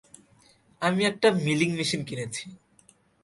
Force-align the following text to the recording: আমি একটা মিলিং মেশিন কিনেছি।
আমি 0.81 1.01
একটা 1.05 1.27
মিলিং 1.45 1.69
মেশিন 1.75 2.01
কিনেছি। 2.03 2.45